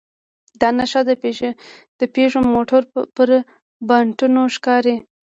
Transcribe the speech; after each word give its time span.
دا 0.59 0.69
نښه 0.77 1.01
د 1.99 2.01
پيژو 2.13 2.39
موټرو 2.53 2.89
پر 3.15 3.29
بانټونو 3.87 4.41
ښکاري. 4.55 4.95